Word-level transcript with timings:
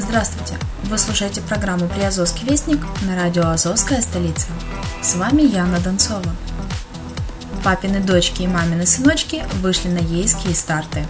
Здравствуйте! 0.00 0.54
Вы 0.84 0.96
слушаете 0.96 1.40
программу 1.40 1.88
«Приазовский 1.88 2.48
вестник» 2.48 2.78
на 3.02 3.16
радио 3.16 3.48
«Азовская 3.48 4.00
столица». 4.00 4.46
С 5.02 5.16
вами 5.16 5.42
Яна 5.42 5.80
Донцова. 5.80 6.36
Папины 7.64 7.98
дочки 7.98 8.42
и 8.42 8.46
мамины 8.46 8.86
сыночки 8.86 9.42
вышли 9.54 9.88
на 9.88 9.98
ейские 9.98 10.54
старты. 10.54 11.04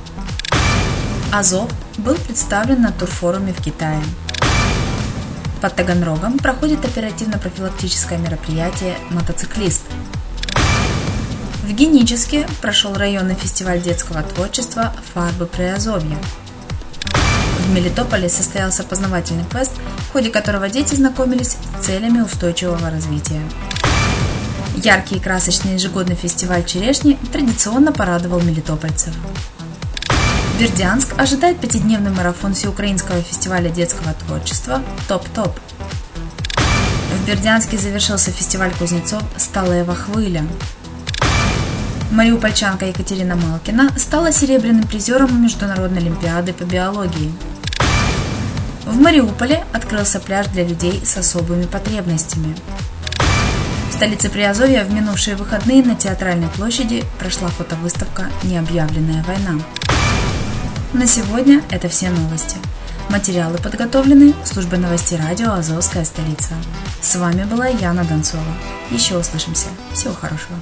Азов 1.31 1.71
был 1.99 2.15
представлен 2.15 2.81
на 2.81 2.91
турфоруме 2.91 3.53
в 3.53 3.63
Китае. 3.63 4.03
Под 5.61 5.75
Таганрогом 5.77 6.39
проходит 6.39 6.83
оперативно-профилактическое 6.87 8.17
мероприятие 8.19 8.97
«Мотоциклист». 9.11 9.83
В 11.63 11.71
Геническе 11.71 12.49
прошел 12.63 12.95
районный 12.95 13.35
фестиваль 13.35 13.83
детского 13.83 14.23
творчества 14.23 14.95
«Фарбы 15.13 15.45
Приазовья». 15.45 16.17
В 17.69 17.71
Мелитополе 17.71 18.31
состоялся 18.31 18.83
познавательный 18.83 19.45
квест, 19.45 19.73
в 20.09 20.13
ходе 20.13 20.31
которого 20.31 20.71
дети 20.71 20.95
знакомились 20.95 21.59
с 21.79 21.85
целями 21.85 22.23
устойчивого 22.23 22.89
развития. 22.89 23.43
Яркий 24.77 25.17
и 25.17 25.21
красочный 25.21 25.75
ежегодный 25.75 26.17
фестиваль 26.17 26.65
черешни 26.65 27.19
традиционно 27.31 27.93
порадовал 27.93 28.41
мелитопольцев. 28.41 29.13
Бердянск 30.59 31.13
ожидает 31.21 31.61
пятидневный 31.61 32.11
марафон 32.11 32.55
Всеукраинского 32.55 33.21
фестиваля 33.21 33.69
детского 33.69 34.15
творчества 34.15 34.81
«Топ-топ». 35.07 35.61
В 37.13 37.27
Бердянске 37.27 37.77
завершился 37.77 38.31
фестиваль 38.31 38.73
кузнецов 38.79 39.23
«Сталева 39.37 39.95
хвыля». 39.95 40.47
Мариупольчанка 42.11 42.87
Екатерина 42.87 43.37
Малкина 43.37 43.91
стала 43.99 44.33
серебряным 44.33 44.85
призером 44.85 45.43
Международной 45.43 46.01
Олимпиады 46.01 46.55
по 46.55 46.65
биологии. 46.65 47.31
В 48.89 49.01
Мариуполе 49.01 49.65
открылся 49.73 50.19
пляж 50.19 50.49
для 50.49 50.65
людей 50.65 51.01
с 51.05 51.17
особыми 51.17 51.67
потребностями– 51.67 52.57
столице 53.99 54.31
Приазовья 54.31 54.85
в 54.85 54.93
минувшие 54.93 55.35
выходные 55.35 55.83
на 55.83 55.97
Театральной 55.97 56.47
площади 56.51 57.03
прошла 57.19 57.49
фотовыставка 57.49 58.31
«Необъявленная 58.45 59.25
война». 59.25 59.61
На 60.93 61.05
сегодня 61.09 61.65
это 61.69 61.89
все 61.89 62.11
новости. 62.11 62.59
Материалы 63.11 63.59
подготовлены 63.59 64.35
службой 64.45 64.79
новостей 64.79 65.19
радио 65.19 65.51
«Азовская 65.51 66.05
столица». 66.05 66.55
С 67.03 67.17
вами 67.17 67.43
была 67.43 67.67
Яна 67.67 68.05
Донцова. 68.05 68.45
Еще 68.93 69.19
услышимся. 69.19 69.67
Всего 69.93 70.15
хорошего. 70.15 70.55